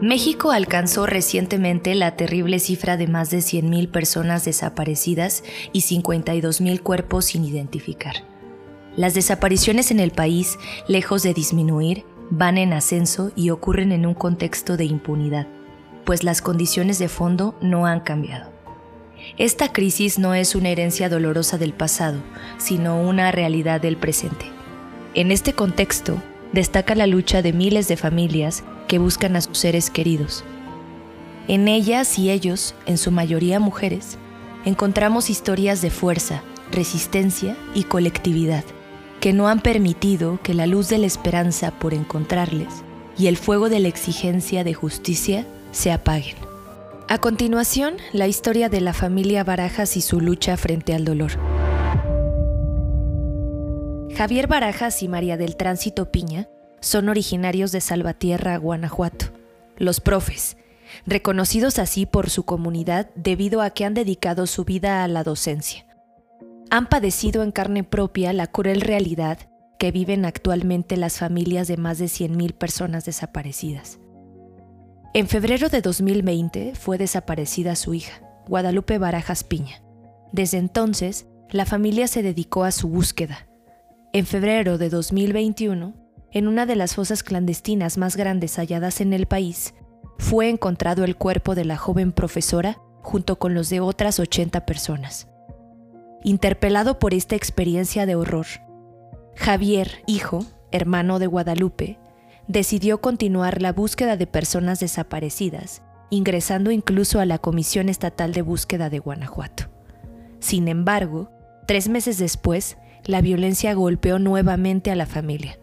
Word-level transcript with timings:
México 0.00 0.50
alcanzó 0.50 1.04
recientemente 1.04 1.94
la 1.94 2.16
terrible 2.16 2.58
cifra 2.58 2.96
de 2.96 3.06
más 3.06 3.28
de 3.28 3.38
100.000 3.38 3.90
personas 3.90 4.46
desaparecidas 4.46 5.44
y 5.72 5.82
52.000 5.82 6.80
cuerpos 6.80 7.26
sin 7.26 7.44
identificar. 7.44 8.24
Las 8.96 9.12
desapariciones 9.12 9.90
en 9.90 10.00
el 10.00 10.10
país, 10.10 10.58
lejos 10.88 11.22
de 11.22 11.34
disminuir, 11.34 12.04
van 12.30 12.56
en 12.56 12.72
ascenso 12.72 13.30
y 13.36 13.50
ocurren 13.50 13.92
en 13.92 14.06
un 14.06 14.14
contexto 14.14 14.78
de 14.78 14.86
impunidad, 14.86 15.46
pues 16.06 16.24
las 16.24 16.40
condiciones 16.40 16.98
de 16.98 17.08
fondo 17.08 17.54
no 17.60 17.84
han 17.84 18.00
cambiado. 18.00 18.50
Esta 19.36 19.70
crisis 19.70 20.18
no 20.18 20.34
es 20.34 20.54
una 20.54 20.70
herencia 20.70 21.10
dolorosa 21.10 21.58
del 21.58 21.74
pasado, 21.74 22.22
sino 22.56 22.98
una 23.02 23.32
realidad 23.32 23.82
del 23.82 23.98
presente. 23.98 24.46
En 25.12 25.30
este 25.30 25.52
contexto, 25.52 26.22
destaca 26.54 26.94
la 26.94 27.06
lucha 27.06 27.42
de 27.42 27.52
miles 27.52 27.86
de 27.86 27.98
familias 27.98 28.64
que 28.90 28.98
buscan 28.98 29.36
a 29.36 29.40
sus 29.40 29.56
seres 29.56 29.88
queridos. 29.88 30.42
En 31.46 31.68
ellas 31.68 32.18
y 32.18 32.28
ellos, 32.28 32.74
en 32.86 32.98
su 32.98 33.12
mayoría 33.12 33.60
mujeres, 33.60 34.18
encontramos 34.64 35.30
historias 35.30 35.80
de 35.80 35.90
fuerza, 35.90 36.42
resistencia 36.72 37.56
y 37.72 37.84
colectividad 37.84 38.64
que 39.20 39.32
no 39.32 39.46
han 39.46 39.60
permitido 39.60 40.40
que 40.42 40.54
la 40.54 40.66
luz 40.66 40.88
de 40.88 40.98
la 40.98 41.06
esperanza 41.06 41.70
por 41.70 41.94
encontrarles 41.94 42.66
y 43.16 43.28
el 43.28 43.36
fuego 43.36 43.68
de 43.68 43.78
la 43.78 43.86
exigencia 43.86 44.64
de 44.64 44.74
justicia 44.74 45.46
se 45.70 45.92
apaguen. 45.92 46.34
A 47.08 47.18
continuación, 47.18 47.94
la 48.12 48.26
historia 48.26 48.68
de 48.68 48.80
la 48.80 48.92
familia 48.92 49.44
Barajas 49.44 49.96
y 49.96 50.00
su 50.00 50.20
lucha 50.20 50.56
frente 50.56 50.94
al 50.94 51.04
dolor. 51.04 51.30
Javier 54.16 54.48
Barajas 54.48 55.00
y 55.04 55.08
María 55.08 55.36
del 55.36 55.54
Tránsito 55.54 56.10
Piña 56.10 56.48
son 56.80 57.08
originarios 57.08 57.72
de 57.72 57.80
Salvatierra, 57.80 58.56
Guanajuato, 58.56 59.26
los 59.76 60.00
profes, 60.00 60.56
reconocidos 61.06 61.78
así 61.78 62.06
por 62.06 62.30
su 62.30 62.44
comunidad 62.44 63.10
debido 63.14 63.62
a 63.62 63.70
que 63.70 63.84
han 63.84 63.94
dedicado 63.94 64.46
su 64.46 64.64
vida 64.64 65.04
a 65.04 65.08
la 65.08 65.22
docencia. 65.22 65.86
Han 66.70 66.88
padecido 66.88 67.42
en 67.42 67.52
carne 67.52 67.84
propia 67.84 68.32
la 68.32 68.46
cruel 68.46 68.80
realidad 68.80 69.38
que 69.78 69.90
viven 69.90 70.24
actualmente 70.24 70.96
las 70.96 71.18
familias 71.18 71.66
de 71.66 71.76
más 71.76 71.98
de 71.98 72.04
100.000 72.04 72.52
personas 72.54 73.04
desaparecidas. 73.04 73.98
En 75.14 75.26
febrero 75.26 75.68
de 75.68 75.80
2020 75.80 76.74
fue 76.74 76.98
desaparecida 76.98 77.74
su 77.74 77.94
hija, 77.94 78.20
Guadalupe 78.46 78.98
Barajas 78.98 79.42
Piña. 79.42 79.82
Desde 80.32 80.58
entonces, 80.58 81.26
la 81.50 81.66
familia 81.66 82.06
se 82.06 82.22
dedicó 82.22 82.62
a 82.62 82.70
su 82.70 82.88
búsqueda. 82.88 83.48
En 84.12 84.26
febrero 84.26 84.78
de 84.78 84.88
2021, 84.88 85.94
en 86.32 86.48
una 86.48 86.66
de 86.66 86.76
las 86.76 86.94
fosas 86.94 87.22
clandestinas 87.22 87.98
más 87.98 88.16
grandes 88.16 88.56
halladas 88.56 89.00
en 89.00 89.12
el 89.12 89.26
país, 89.26 89.74
fue 90.18 90.48
encontrado 90.48 91.04
el 91.04 91.16
cuerpo 91.16 91.54
de 91.54 91.64
la 91.64 91.76
joven 91.76 92.12
profesora 92.12 92.78
junto 93.02 93.38
con 93.38 93.54
los 93.54 93.70
de 93.70 93.80
otras 93.80 94.20
80 94.20 94.66
personas. 94.66 95.28
Interpelado 96.22 96.98
por 96.98 97.14
esta 97.14 97.34
experiencia 97.34 98.06
de 98.06 98.14
horror, 98.14 98.46
Javier, 99.36 100.02
hijo, 100.06 100.44
hermano 100.70 101.18
de 101.18 101.26
Guadalupe, 101.26 101.98
decidió 102.46 103.00
continuar 103.00 103.62
la 103.62 103.72
búsqueda 103.72 104.16
de 104.16 104.26
personas 104.26 104.80
desaparecidas, 104.80 105.82
ingresando 106.10 106.72
incluso 106.72 107.20
a 107.20 107.26
la 107.26 107.38
Comisión 107.38 107.88
Estatal 107.88 108.32
de 108.32 108.42
Búsqueda 108.42 108.90
de 108.90 108.98
Guanajuato. 108.98 109.64
Sin 110.40 110.68
embargo, 110.68 111.30
tres 111.66 111.88
meses 111.88 112.18
después, 112.18 112.76
la 113.04 113.20
violencia 113.20 113.72
golpeó 113.74 114.18
nuevamente 114.18 114.90
a 114.90 114.96
la 114.96 115.06
familia. 115.06 115.59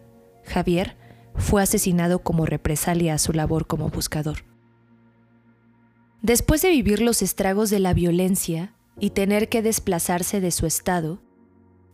Javier 0.48 0.96
fue 1.36 1.62
asesinado 1.62 2.18
como 2.18 2.46
represalia 2.46 3.14
a 3.14 3.18
su 3.18 3.32
labor 3.32 3.66
como 3.66 3.88
buscador. 3.88 4.44
Después 6.20 6.62
de 6.62 6.70
vivir 6.70 7.00
los 7.00 7.22
estragos 7.22 7.70
de 7.70 7.78
la 7.78 7.94
violencia 7.94 8.74
y 8.98 9.10
tener 9.10 9.48
que 9.48 9.62
desplazarse 9.62 10.40
de 10.40 10.50
su 10.50 10.66
estado, 10.66 11.22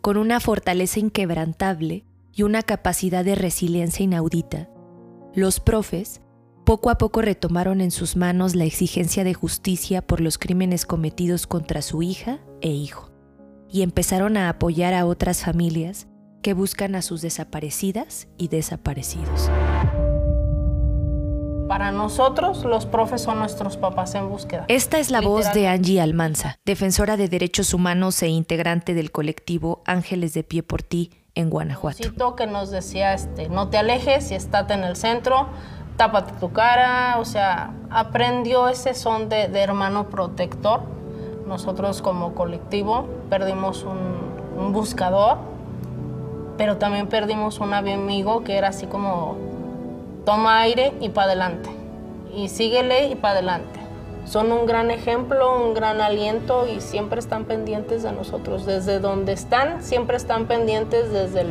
con 0.01 0.17
una 0.17 0.41
fortaleza 0.41 0.99
inquebrantable 0.99 2.05
y 2.33 2.43
una 2.43 2.63
capacidad 2.63 3.25
de 3.25 3.35
resiliencia 3.35 4.03
inaudita, 4.03 4.71
los 5.35 5.61
profes 5.61 6.23
poco 6.65 6.89
a 6.89 6.97
poco 6.97 7.21
retomaron 7.21 7.83
en 7.83 7.91
sus 7.91 8.17
manos 8.17 8.55
la 8.55 8.65
exigencia 8.65 9.25
de 9.25 9.35
justicia 9.35 10.01
por 10.01 10.21
los 10.21 10.39
crímenes 10.39 10.87
cometidos 10.87 11.47
contra 11.47 11.83
su 11.83 12.03
hija 12.03 12.41
e 12.63 12.71
hijo, 12.71 13.11
y 13.69 13.83
empezaron 13.83 14.39
a 14.39 14.49
apoyar 14.49 14.95
a 14.95 15.05
otras 15.05 15.43
familias 15.43 16.09
que 16.45 16.53
buscan 16.53 16.95
a 16.95 17.01
sus 17.01 17.23
desaparecidas 17.23 18.29
y 18.37 18.49
desaparecidos. 18.49 19.51
Para 21.69 21.91
nosotros, 21.91 22.65
los 22.65 22.85
profes 22.85 23.23
son 23.23 23.39
nuestros 23.39 23.79
papás 23.79 24.15
en 24.15 24.29
búsqueda. 24.29 24.67
Esta 24.69 24.99
es 24.99 25.11
la 25.11 25.23
voz 25.23 25.55
de 25.55 25.69
Angie 25.69 26.03
Almanza, 26.03 26.59
defensora 26.67 27.17
de 27.17 27.31
derechos 27.31 27.73
humanos 27.73 28.23
e 28.23 28.29
integrante 28.29 28.93
del 28.93 29.11
colectivo 29.11 29.83
Ángeles 29.87 30.35
de 30.35 30.45
Pie 30.45 30.63
por 30.63 30.83
Ti 30.83 31.13
en 31.35 31.49
Guanajuato. 31.49 32.37
que 32.37 32.47
nos 32.47 32.71
decía, 32.71 33.15
este, 33.15 33.49
no 33.49 33.71
te 33.71 33.79
alejes 33.79 34.31
y 34.31 34.35
estate 34.35 34.75
en 34.75 34.85
el 34.85 34.97
centro, 34.97 35.49
tápate 35.97 36.35
tu 36.39 36.53
cara, 36.53 37.17
o 37.21 37.25
sea, 37.25 37.73
aprendió 37.89 38.69
ese 38.69 38.93
son 38.93 39.31
de, 39.31 39.45
hermano 39.55 40.11
protector. 40.11 40.83
Nosotros 41.47 42.03
como 42.03 42.35
colectivo 42.35 43.09
perdimos 43.31 43.85
un, 43.85 44.59
un 44.59 44.75
buscador 44.75 45.54
pero 46.57 46.77
también 46.77 47.09
perdimos 47.09 47.61
un 47.61 47.75
amigo 47.75 48.45
que 48.45 48.57
era 48.57 48.69
así 48.69 48.87
como 48.87 49.37
toma 50.25 50.61
aire 50.61 50.93
y 51.01 51.09
para 51.11 51.29
adelante, 51.29 51.71
y 52.35 52.49
síguele 52.49 53.09
y 53.09 53.15
para 53.15 53.35
adelante. 53.35 53.81
Son 54.25 54.53
un 54.53 54.65
gran 54.65 54.91
ejemplo, 54.91 55.63
un 55.63 55.75
gran 55.75 56.01
aliento 56.01 56.67
y 56.67 56.81
siempre 56.81 57.21
están 57.21 57.45
pendientes 57.45 58.03
de 58.03 58.13
nosotros. 58.13 58.65
Desde 58.65 58.99
donde 58.99 59.35
están, 59.35 59.83
siempre 59.83 60.17
están 60.17 60.47
pendientes 60.47 61.13
desde 61.13 61.43
el 61.43 61.49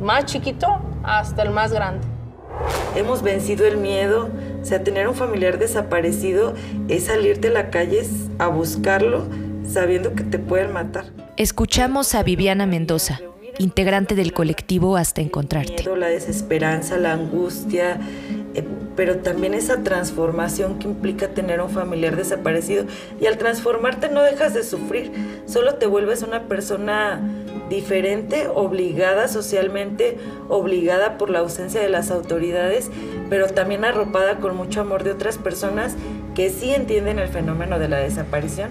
más 0.00 0.26
chiquito 0.26 0.68
hasta 1.02 1.42
el 1.42 1.50
más 1.50 1.72
grande. 1.72 2.06
Hemos 2.94 3.22
vencido 3.22 3.66
el 3.66 3.76
miedo, 3.76 4.28
o 4.60 4.64
sea, 4.64 4.84
tener 4.84 5.08
un 5.08 5.14
familiar 5.14 5.58
desaparecido 5.58 6.54
es 6.88 7.06
salirte 7.06 7.48
a 7.48 7.52
la 7.52 7.70
calle 7.70 8.02
a 8.38 8.46
buscarlo 8.48 9.24
sabiendo 9.68 10.14
que 10.14 10.24
te 10.24 10.38
pueden 10.38 10.72
matar. 10.72 11.06
Escuchamos 11.36 12.14
a 12.14 12.22
Viviana 12.22 12.66
Mendoza, 12.66 13.20
integrante 13.60 14.14
del 14.14 14.32
colectivo 14.32 14.96
Hasta 14.96 15.20
Encontrarte. 15.20 15.84
La 15.96 16.08
desesperanza, 16.08 16.96
la 16.96 17.12
angustia, 17.12 18.00
eh, 18.54 18.64
pero 18.96 19.18
también 19.18 19.52
esa 19.52 19.82
transformación 19.82 20.78
que 20.78 20.88
implica 20.88 21.28
tener 21.28 21.60
un 21.60 21.68
familiar 21.68 22.16
desaparecido. 22.16 22.86
Y 23.20 23.26
al 23.26 23.36
transformarte 23.36 24.08
no 24.08 24.22
dejas 24.22 24.54
de 24.54 24.62
sufrir, 24.62 25.12
solo 25.44 25.74
te 25.74 25.86
vuelves 25.86 26.22
una 26.22 26.44
persona 26.44 27.20
diferente, 27.68 28.48
obligada 28.48 29.28
socialmente, 29.28 30.16
obligada 30.48 31.18
por 31.18 31.28
la 31.28 31.40
ausencia 31.40 31.82
de 31.82 31.90
las 31.90 32.10
autoridades, 32.10 32.90
pero 33.28 33.46
también 33.48 33.84
arropada 33.84 34.38
con 34.38 34.56
mucho 34.56 34.80
amor 34.80 35.04
de 35.04 35.12
otras 35.12 35.36
personas 35.36 35.96
que 36.34 36.48
sí 36.48 36.72
entienden 36.72 37.18
el 37.18 37.28
fenómeno 37.28 37.78
de 37.78 37.88
la 37.88 37.98
desaparición. 37.98 38.70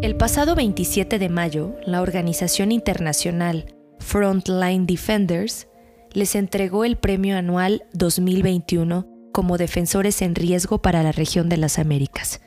El 0.00 0.14
pasado 0.14 0.54
27 0.54 1.18
de 1.18 1.28
mayo, 1.28 1.74
la 1.84 2.02
organización 2.02 2.70
internacional 2.70 3.74
Frontline 3.98 4.86
Defenders 4.86 5.66
les 6.12 6.36
entregó 6.36 6.84
el 6.84 6.96
premio 6.96 7.36
anual 7.36 7.82
2021 7.94 9.08
como 9.32 9.58
defensores 9.58 10.22
en 10.22 10.36
riesgo 10.36 10.80
para 10.80 11.02
la 11.02 11.10
región 11.10 11.48
de 11.48 11.56
las 11.56 11.80
Américas. 11.80 12.40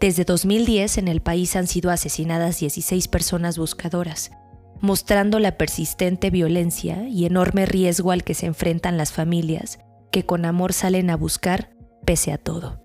Desde 0.00 0.24
2010 0.24 0.98
en 0.98 1.06
el 1.06 1.22
país 1.22 1.54
han 1.54 1.68
sido 1.68 1.92
asesinadas 1.92 2.58
16 2.58 3.06
personas 3.06 3.56
buscadoras, 3.56 4.32
mostrando 4.80 5.38
la 5.38 5.56
persistente 5.56 6.30
violencia 6.30 7.08
y 7.08 7.24
enorme 7.24 7.66
riesgo 7.66 8.10
al 8.10 8.24
que 8.24 8.34
se 8.34 8.46
enfrentan 8.46 8.96
las 8.96 9.12
familias 9.12 9.78
que 10.10 10.26
con 10.26 10.44
amor 10.44 10.72
salen 10.72 11.08
a 11.10 11.16
buscar 11.16 11.70
pese 12.04 12.32
a 12.32 12.38
todo. 12.38 12.84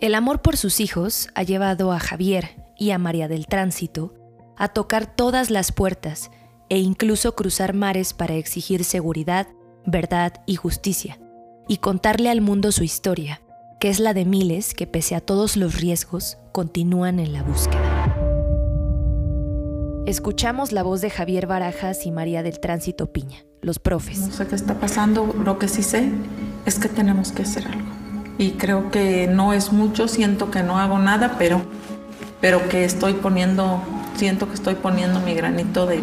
El 0.00 0.16
amor 0.16 0.42
por 0.42 0.56
sus 0.56 0.80
hijos 0.80 1.28
ha 1.34 1.44
llevado 1.44 1.92
a 1.92 2.00
Javier, 2.00 2.63
y 2.84 2.90
a 2.90 2.98
María 2.98 3.28
del 3.28 3.46
Tránsito 3.46 4.12
a 4.58 4.68
tocar 4.68 5.06
todas 5.06 5.50
las 5.50 5.72
puertas 5.72 6.30
e 6.68 6.78
incluso 6.78 7.34
cruzar 7.34 7.72
mares 7.72 8.12
para 8.12 8.34
exigir 8.34 8.84
seguridad, 8.84 9.46
verdad 9.86 10.34
y 10.46 10.56
justicia, 10.56 11.18
y 11.66 11.78
contarle 11.78 12.28
al 12.28 12.42
mundo 12.42 12.72
su 12.72 12.84
historia, 12.84 13.40
que 13.80 13.88
es 13.88 14.00
la 14.00 14.12
de 14.12 14.26
miles 14.26 14.74
que 14.74 14.86
pese 14.86 15.14
a 15.14 15.20
todos 15.20 15.56
los 15.56 15.80
riesgos 15.80 16.36
continúan 16.52 17.20
en 17.20 17.32
la 17.32 17.42
búsqueda. 17.42 18.14
Escuchamos 20.06 20.72
la 20.72 20.82
voz 20.82 21.00
de 21.00 21.08
Javier 21.08 21.46
Barajas 21.46 22.04
y 22.04 22.10
María 22.10 22.42
del 22.42 22.60
Tránsito 22.60 23.10
Piña, 23.12 23.38
los 23.62 23.78
profes. 23.78 24.18
No 24.18 24.30
sé 24.30 24.46
qué 24.46 24.56
está 24.56 24.74
pasando, 24.78 25.34
lo 25.42 25.58
que 25.58 25.68
sí 25.68 25.82
sé 25.82 26.10
es 26.66 26.78
que 26.78 26.90
tenemos 26.90 27.32
que 27.32 27.42
hacer 27.42 27.66
algo. 27.66 27.88
Y 28.36 28.52
creo 28.52 28.90
que 28.90 29.26
no 29.26 29.54
es 29.54 29.72
mucho, 29.72 30.06
siento 30.06 30.50
que 30.50 30.62
no 30.62 30.78
hago 30.78 30.98
nada, 30.98 31.36
pero 31.38 31.62
pero 32.40 32.68
que 32.68 32.84
estoy 32.84 33.14
poniendo, 33.14 33.80
siento 34.16 34.48
que 34.48 34.54
estoy 34.54 34.74
poniendo 34.74 35.20
mi 35.20 35.34
granito 35.34 35.86
de, 35.86 36.00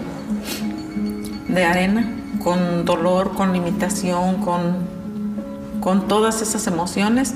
de 1.48 1.64
arena, 1.64 2.18
con 2.44 2.86
dolor, 2.86 3.34
con 3.36 3.54
limitación, 3.54 4.38
con, 4.38 4.88
con 5.80 6.08
todas 6.08 6.42
esas 6.42 6.66
emociones 6.68 7.36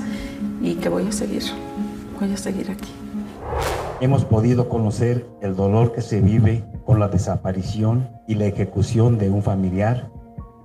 y 0.60 0.74
que 0.74 0.88
voy 0.88 1.06
a 1.06 1.12
seguir, 1.12 1.42
voy 2.20 2.32
a 2.32 2.36
seguir 2.36 2.70
aquí. 2.70 2.92
Hemos 4.00 4.24
podido 4.24 4.68
conocer 4.68 5.26
el 5.40 5.56
dolor 5.56 5.92
que 5.92 6.02
se 6.02 6.20
vive 6.20 6.64
con 6.84 7.00
la 7.00 7.08
desaparición 7.08 8.08
y 8.26 8.34
la 8.34 8.46
ejecución 8.46 9.18
de 9.18 9.30
un 9.30 9.42
familiar 9.42 10.10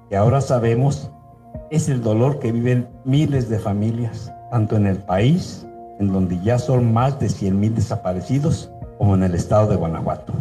y 0.10 0.16
ahora 0.16 0.42
sabemos 0.42 1.10
es 1.69 1.88
el 1.88 2.01
dolor 2.01 2.39
que 2.39 2.51
viven 2.51 2.89
miles 3.06 3.48
de 3.48 3.57
familias, 3.57 4.31
tanto 4.51 4.75
en 4.75 4.86
el 4.86 4.98
país, 4.98 5.66
en 6.01 6.12
donde 6.12 6.39
ya 6.39 6.57
son 6.57 6.92
más 6.92 7.19
de 7.19 7.27
100.000 7.27 7.75
desaparecidos, 7.75 8.71
como 8.98 9.13
en 9.13 9.21
el 9.21 9.36
estado 9.36 9.68
de 9.68 9.75
Guanajuato. 9.75 10.33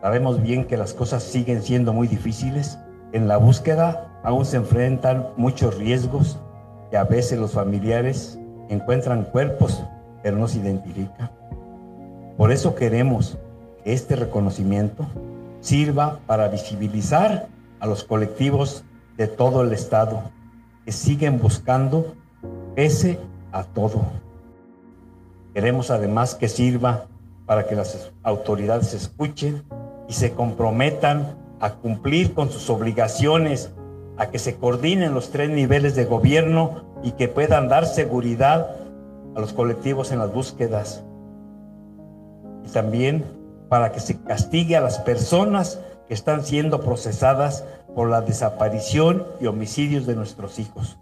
Sabemos 0.00 0.42
bien 0.42 0.64
que 0.64 0.78
las 0.78 0.94
cosas 0.94 1.22
siguen 1.22 1.62
siendo 1.62 1.92
muy 1.92 2.08
difíciles. 2.08 2.78
En 3.12 3.28
la 3.28 3.36
búsqueda 3.36 4.18
aún 4.24 4.46
se 4.46 4.56
enfrentan 4.56 5.26
muchos 5.36 5.76
riesgos 5.76 6.38
y 6.90 6.96
a 6.96 7.04
veces 7.04 7.38
los 7.38 7.52
familiares 7.52 8.38
encuentran 8.70 9.24
cuerpos, 9.24 9.84
pero 10.22 10.38
no 10.38 10.48
se 10.48 10.60
identifican. 10.60 11.30
Por 12.38 12.52
eso 12.52 12.74
queremos 12.74 13.36
que 13.84 13.92
este 13.92 14.16
reconocimiento 14.16 15.04
sirva 15.60 16.20
para 16.26 16.48
visibilizar 16.48 17.48
a 17.80 17.86
los 17.86 18.02
colectivos 18.02 18.82
de 19.18 19.28
todo 19.28 19.62
el 19.62 19.74
Estado 19.74 20.22
que 20.86 20.92
siguen 20.92 21.38
buscando 21.38 22.14
pese 22.74 23.18
a 23.56 23.64
todo. 23.64 24.02
Queremos 25.54 25.90
además 25.90 26.34
que 26.34 26.48
sirva 26.48 27.06
para 27.46 27.66
que 27.66 27.74
las 27.74 28.12
autoridades 28.22 28.92
escuchen 28.92 29.64
y 30.08 30.12
se 30.12 30.32
comprometan 30.32 31.36
a 31.60 31.74
cumplir 31.74 32.34
con 32.34 32.50
sus 32.50 32.68
obligaciones, 32.68 33.72
a 34.18 34.30
que 34.30 34.38
se 34.38 34.56
coordinen 34.56 35.14
los 35.14 35.30
tres 35.30 35.48
niveles 35.48 35.96
de 35.96 36.04
gobierno 36.04 36.84
y 37.02 37.12
que 37.12 37.28
puedan 37.28 37.68
dar 37.68 37.86
seguridad 37.86 38.76
a 39.34 39.40
los 39.40 39.54
colectivos 39.54 40.12
en 40.12 40.18
las 40.18 40.32
búsquedas. 40.32 41.02
Y 42.64 42.68
también 42.68 43.24
para 43.70 43.92
que 43.92 44.00
se 44.00 44.20
castigue 44.20 44.76
a 44.76 44.80
las 44.80 44.98
personas 44.98 45.80
que 46.08 46.14
están 46.14 46.44
siendo 46.44 46.80
procesadas 46.80 47.64
por 47.94 48.10
la 48.10 48.20
desaparición 48.20 49.26
y 49.40 49.46
homicidios 49.46 50.06
de 50.06 50.14
nuestros 50.14 50.58
hijos. 50.58 50.98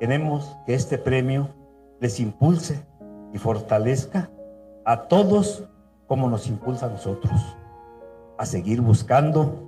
Queremos 0.00 0.56
que 0.64 0.72
este 0.72 0.96
premio 0.96 1.50
les 2.00 2.20
impulse 2.20 2.86
y 3.34 3.38
fortalezca 3.38 4.30
a 4.86 5.02
todos 5.08 5.68
como 6.06 6.30
nos 6.30 6.48
impulsa 6.48 6.86
a 6.86 6.88
nosotros, 6.88 7.38
a 8.38 8.46
seguir 8.46 8.80
buscando 8.80 9.62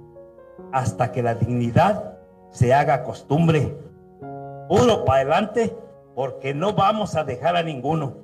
hasta 0.73 1.13
que 1.13 1.23
la 1.23 1.35
dignidad 1.35 2.19
se 2.51 2.73
haga 2.73 3.05
costumbre. 3.05 3.77
Puro 4.71 5.05
para 5.05 5.21
adelante, 5.21 5.77
porque 6.15 6.55
no 6.55 6.73
vamos 6.73 7.15
a 7.15 7.25
dejar 7.25 7.55
a 7.55 7.63
ninguno. 7.63 8.15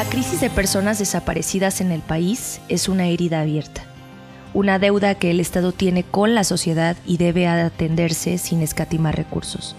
La 0.00 0.08
crisis 0.08 0.40
de 0.40 0.48
personas 0.48 0.98
desaparecidas 0.98 1.82
en 1.82 1.92
el 1.92 2.00
país 2.00 2.62
es 2.70 2.88
una 2.88 3.08
herida 3.08 3.42
abierta, 3.42 3.82
una 4.54 4.78
deuda 4.78 5.14
que 5.14 5.30
el 5.30 5.40
Estado 5.40 5.72
tiene 5.72 6.04
con 6.04 6.34
la 6.34 6.42
sociedad 6.42 6.96
y 7.04 7.18
debe 7.18 7.46
atenderse 7.46 8.38
sin 8.38 8.62
escatimar 8.62 9.14
recursos. 9.14 9.76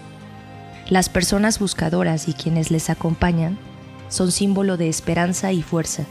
Las 0.88 1.08
personas 1.08 1.58
buscadoras 1.58 2.28
y 2.28 2.34
quienes 2.34 2.70
les 2.70 2.88
acompañan 2.88 3.58
son 4.10 4.30
símbolo 4.30 4.76
de 4.76 4.88
esperanza 4.88 5.50
y 5.50 5.60
fuerza, 5.60 6.04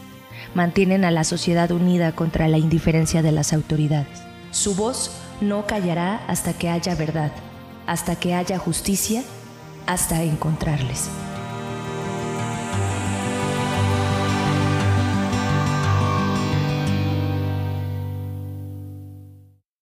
mantienen 0.55 1.05
a 1.05 1.11
la 1.11 1.23
sociedad 1.23 1.71
unida 1.71 2.11
contra 2.11 2.49
la 2.49 2.57
indiferencia 2.57 3.21
de 3.21 3.31
las 3.31 3.53
autoridades. 3.53 4.21
Su 4.51 4.75
voz 4.75 5.11
no 5.39 5.65
callará 5.67 6.17
hasta 6.27 6.51
que 6.51 6.67
haya 6.67 6.95
verdad, 6.95 7.31
hasta 7.87 8.17
que 8.17 8.33
haya 8.33 8.57
justicia, 8.57 9.23
hasta 9.87 10.21
encontrarles. 10.21 11.07